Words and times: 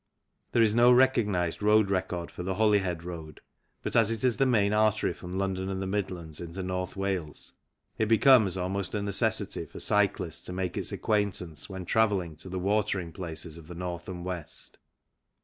There 0.53 0.63
is 0.63 0.73
no 0.73 0.91
recognized 0.91 1.61
road 1.61 1.91
record 1.91 2.31
for 2.31 2.41
the 2.41 2.55
Holyhead 2.55 3.03
Road, 3.03 3.39
but 3.83 3.95
as 3.95 4.09
it 4.09 4.23
is 4.23 4.37
the 4.37 4.47
main 4.47 4.73
artery 4.73 5.13
from 5.13 5.37
London 5.37 5.69
and 5.69 5.79
the 5.79 5.85
Midlands 5.85 6.41
into 6.41 6.63
North 6.63 6.95
Wales 6.95 7.53
it 7.99 8.07
becomes 8.07 8.57
almost 8.57 8.95
a 8.95 9.01
necessity 9.03 9.63
for 9.67 9.79
cyclists 9.79 10.41
to 10.45 10.53
make 10.53 10.75
its 10.75 10.91
acquaintance 10.91 11.69
when 11.69 11.85
travelling 11.85 12.35
to 12.37 12.49
the 12.49 12.57
watering 12.57 13.11
places 13.11 13.57
of 13.57 13.67
the 13.67 13.75
North 13.75 14.09
and 14.09 14.25
West. 14.25 14.79